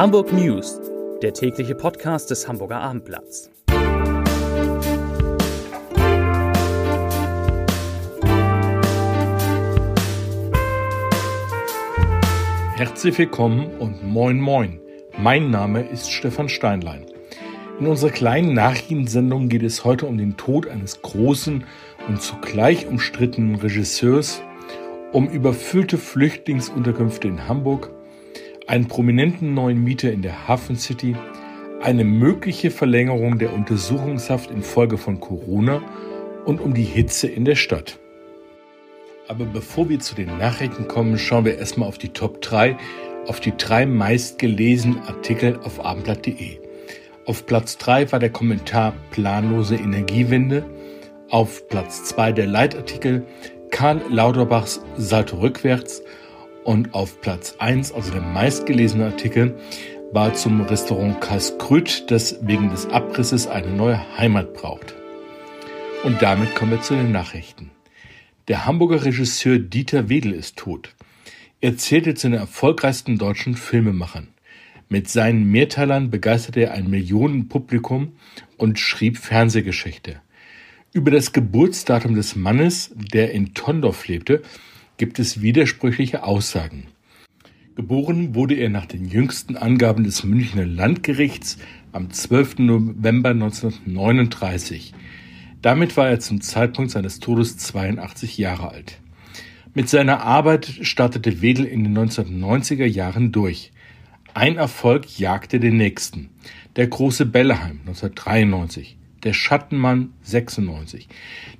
[0.00, 0.80] Hamburg News,
[1.20, 3.50] der tägliche Podcast des Hamburger Abendblatts.
[12.76, 14.80] Herzlich willkommen und moin moin.
[15.18, 17.04] Mein Name ist Stefan Steinlein.
[17.78, 21.64] In unserer kleinen Nachrichtensendung geht es heute um den Tod eines großen
[22.08, 24.40] und zugleich umstrittenen Regisseurs,
[25.12, 27.90] um überfüllte Flüchtlingsunterkünfte in Hamburg,
[28.66, 31.16] einen prominenten neuen Mieter in der Hafen City,
[31.82, 35.82] eine mögliche Verlängerung der Untersuchungshaft infolge von Corona
[36.44, 37.98] und um die Hitze in der Stadt.
[39.28, 42.76] Aber bevor wir zu den Nachrichten kommen, schauen wir erstmal auf die Top 3,
[43.26, 46.58] auf die drei meistgelesenen Artikel auf abendblatt.de.
[47.26, 50.64] Auf Platz 3 war der Kommentar Planlose Energiewende,
[51.28, 53.24] auf Platz 2 der Leitartikel
[53.70, 56.02] Karl Lauterbachs Salto rückwärts
[56.64, 59.58] und auf Platz 1, also der meistgelesene Artikel,
[60.12, 64.94] war zum Restaurant Kaskrüt, das wegen des Abrisses eine neue Heimat braucht.
[66.04, 67.70] Und damit kommen wir zu den Nachrichten.
[68.48, 70.94] Der Hamburger Regisseur Dieter Wedel ist tot.
[71.60, 74.28] Er zählte zu den erfolgreichsten deutschen Filmemachern.
[74.88, 78.12] Mit seinen Mehrteilern begeisterte er ein Millionenpublikum
[78.56, 80.20] und schrieb Fernsehgeschichte.
[80.92, 84.42] Über das Geburtsdatum des Mannes, der in Tondorf lebte,
[85.00, 86.84] gibt es widersprüchliche Aussagen.
[87.74, 91.56] Geboren wurde er nach den jüngsten Angaben des Münchner Landgerichts
[91.90, 92.58] am 12.
[92.58, 94.92] November 1939.
[95.62, 99.00] Damit war er zum Zeitpunkt seines Todes 82 Jahre alt.
[99.72, 103.72] Mit seiner Arbeit startete Wedel in den 1990er Jahren durch.
[104.34, 106.28] Ein Erfolg jagte den nächsten.
[106.76, 111.08] Der große Belleheim 1993, der Schattenmann 96,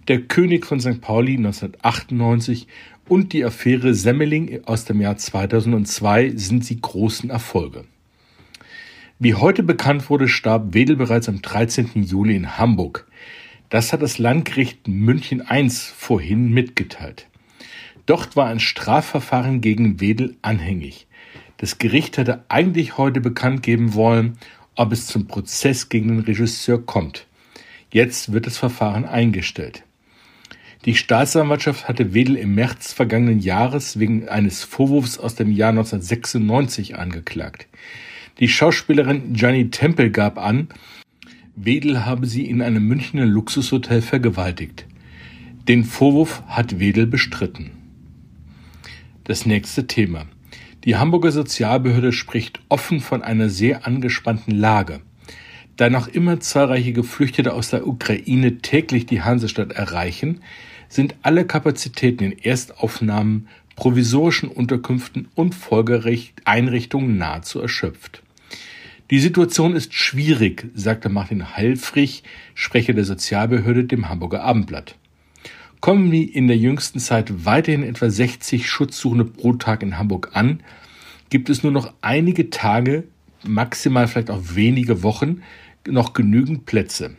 [0.08, 1.00] der König von St.
[1.00, 2.66] Pauli 1998
[3.10, 7.84] und die Affäre Semmeling aus dem Jahr 2002 sind die großen Erfolge.
[9.18, 12.04] Wie heute bekannt wurde, starb Wedel bereits am 13.
[12.04, 13.08] Juli in Hamburg.
[13.68, 17.26] Das hat das Landgericht München I vorhin mitgeteilt.
[18.06, 21.08] Dort war ein Strafverfahren gegen Wedel anhängig.
[21.56, 24.38] Das Gericht hatte eigentlich heute bekannt geben wollen,
[24.76, 27.26] ob es zum Prozess gegen den Regisseur kommt.
[27.90, 29.82] Jetzt wird das Verfahren eingestellt.
[30.86, 36.96] Die Staatsanwaltschaft hatte Wedel im März vergangenen Jahres wegen eines Vorwurfs aus dem Jahr 1996
[36.96, 37.68] angeklagt.
[38.38, 40.68] Die Schauspielerin Gianni Temple gab an,
[41.54, 44.86] Wedel habe sie in einem Münchner Luxushotel vergewaltigt.
[45.68, 47.72] Den Vorwurf hat Wedel bestritten.
[49.24, 50.24] Das nächste Thema.
[50.84, 55.02] Die Hamburger Sozialbehörde spricht offen von einer sehr angespannten Lage.
[55.80, 60.42] Da noch immer zahlreiche Geflüchtete aus der Ukraine täglich die Hansestadt erreichen,
[60.90, 68.22] sind alle Kapazitäten in Erstaufnahmen, provisorischen Unterkünften und folgerecht Einrichtungen nahezu erschöpft.
[69.10, 74.96] Die Situation ist schwierig, sagte Martin Heilfrich, Sprecher der Sozialbehörde, dem Hamburger Abendblatt.
[75.80, 80.60] Kommen wie in der jüngsten Zeit weiterhin etwa 60 Schutzsuchende pro Tag in Hamburg an,
[81.30, 83.04] gibt es nur noch einige Tage,
[83.46, 85.40] maximal vielleicht auch wenige Wochen,
[85.86, 87.16] noch genügend Plätze.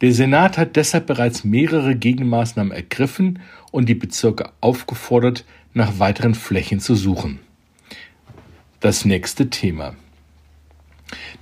[0.00, 3.40] Der Senat hat deshalb bereits mehrere Gegenmaßnahmen ergriffen
[3.72, 7.40] und die Bezirke aufgefordert, nach weiteren Flächen zu suchen.
[8.80, 9.96] Das nächste Thema.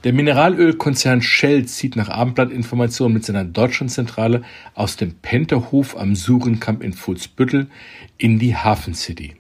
[0.05, 4.43] Der Mineralölkonzern Shell zieht nach Abendblattinformationen mit seiner Deutschlandzentrale
[4.75, 7.69] aus dem Penterhof am Surenkamp in Fuhlsbüttel
[8.17, 9.35] in die Hafen City.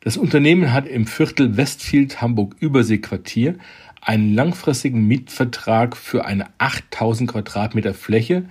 [0.00, 3.54] Das Unternehmen hat im Viertel Westfield Hamburg Überseequartier
[4.04, 8.44] einen langfristigen Mietvertrag für eine 8000 Quadratmeter Fläche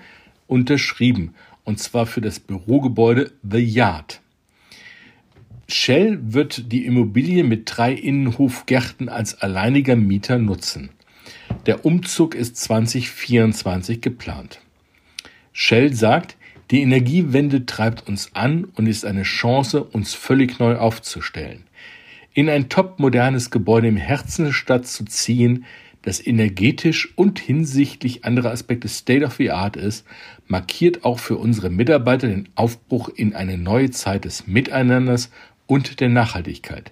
[0.47, 1.33] unterschrieben,
[1.63, 4.21] und zwar für das Bürogebäude The Yard.
[5.69, 10.89] Shell wird die Immobilie mit drei Innenhofgärten als alleiniger Mieter nutzen.
[11.65, 14.59] Der Umzug ist 2024 geplant.
[15.53, 16.35] Shell sagt,
[16.71, 21.63] die Energiewende treibt uns an und ist eine Chance, uns völlig neu aufzustellen
[22.33, 25.65] in ein topmodernes Gebäude im Herzen der Stadt zu ziehen,
[26.01, 30.05] das energetisch und hinsichtlich anderer Aspekte State of the Art ist,
[30.47, 35.31] markiert auch für unsere Mitarbeiter den Aufbruch in eine neue Zeit des Miteinanders
[35.65, 36.91] und der Nachhaltigkeit.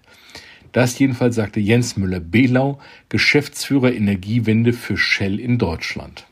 [0.71, 2.79] Das jedenfalls sagte Jens Müller-Behlau,
[3.09, 6.25] Geschäftsführer Energiewende für Shell in Deutschland.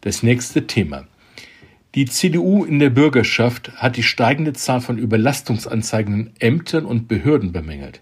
[0.00, 1.06] Das nächste Thema.
[1.96, 7.50] Die CDU in der Bürgerschaft hat die steigende Zahl von Überlastungsanzeigen in Ämtern und Behörden
[7.50, 8.00] bemängelt.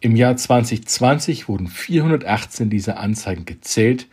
[0.00, 4.08] Im Jahr 2020 wurden 418 dieser Anzeigen gezählt,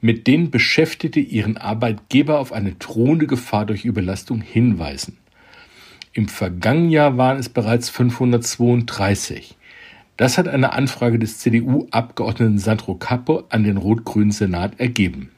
[0.00, 5.16] mit denen Beschäftigte ihren Arbeitgeber auf eine drohende Gefahr durch Überlastung hinweisen.
[6.12, 9.56] Im vergangenen Jahr waren es bereits 532.
[10.16, 15.30] Das hat eine Anfrage des CDU-Abgeordneten Sandro Capo an den rot-grünen Senat ergeben.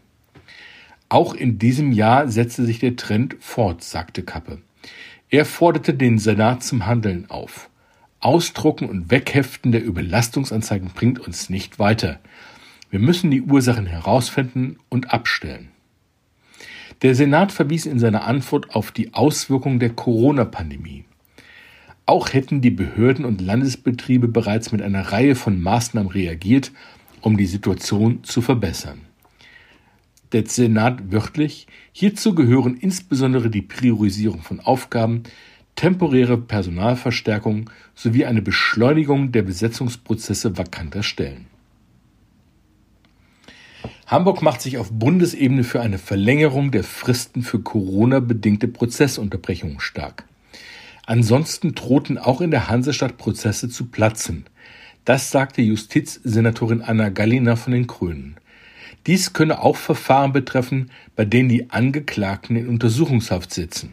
[1.08, 4.58] Auch in diesem Jahr setzte sich der Trend fort, sagte Kappe.
[5.30, 7.70] Er forderte den Senat zum Handeln auf.
[8.20, 12.18] Ausdrucken und Wegheften der Überlastungsanzeigen bringt uns nicht weiter.
[12.90, 15.68] Wir müssen die Ursachen herausfinden und abstellen.
[17.02, 21.04] Der Senat verwies in seiner Antwort auf die Auswirkungen der Corona-Pandemie.
[22.06, 26.72] Auch hätten die Behörden und Landesbetriebe bereits mit einer Reihe von Maßnahmen reagiert,
[27.20, 29.05] um die Situation zu verbessern.
[30.32, 35.22] Der Senat wörtlich, hierzu gehören insbesondere die Priorisierung von Aufgaben,
[35.76, 41.46] temporäre Personalverstärkung sowie eine Beschleunigung der Besetzungsprozesse vakanter Stellen.
[44.06, 50.24] Hamburg macht sich auf Bundesebene für eine Verlängerung der Fristen für Corona-bedingte Prozessunterbrechungen stark.
[51.06, 54.46] Ansonsten drohten auch in der Hansestadt Prozesse zu platzen.
[55.04, 58.36] Das sagte Justizsenatorin Anna Gallina von den Grünen.
[59.06, 63.92] Dies könne auch Verfahren betreffen, bei denen die Angeklagten in Untersuchungshaft sitzen.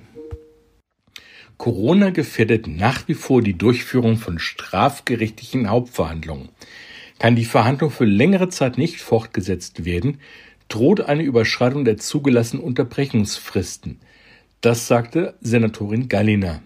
[1.58, 6.50] Corona gefährdet nach wie vor die Durchführung von strafgerichtlichen Hauptverhandlungen.
[7.20, 10.18] Kann die Verhandlung für längere Zeit nicht fortgesetzt werden,
[10.68, 14.00] droht eine Überschreitung der zugelassenen Unterbrechungsfristen.
[14.62, 16.62] Das sagte Senatorin Gallina.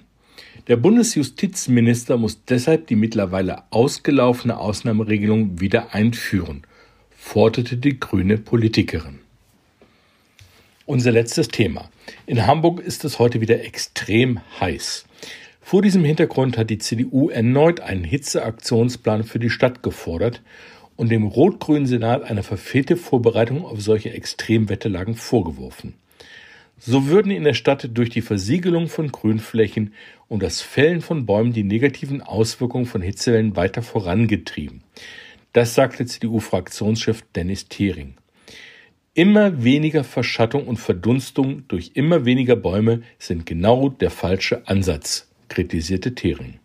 [0.67, 6.63] Der Bundesjustizminister muss deshalb die mittlerweile ausgelaufene Ausnahmeregelung wieder einführen,
[7.27, 9.19] forderte die grüne Politikerin.
[10.85, 11.89] Unser letztes Thema.
[12.25, 15.05] In Hamburg ist es heute wieder extrem heiß.
[15.59, 20.41] Vor diesem Hintergrund hat die CDU erneut einen Hitzeaktionsplan für die Stadt gefordert
[20.95, 25.95] und dem rot-grünen Senat eine verfehlte Vorbereitung auf solche Extremwetterlagen vorgeworfen.
[26.79, 29.93] So würden in der Stadt durch die Versiegelung von Grünflächen
[30.29, 34.81] und das Fällen von Bäumen die negativen Auswirkungen von Hitzewellen weiter vorangetrieben.
[35.57, 38.13] Das sagte CDU-Fraktionschef Dennis Thering.
[39.15, 46.13] Immer weniger Verschattung und Verdunstung durch immer weniger Bäume sind genau der falsche Ansatz, kritisierte
[46.13, 46.59] Thering.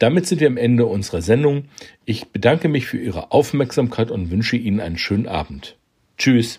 [0.00, 1.66] Damit sind wir am Ende unserer Sendung.
[2.04, 5.76] Ich bedanke mich für Ihre Aufmerksamkeit und wünsche Ihnen einen schönen Abend.
[6.16, 6.58] Tschüss.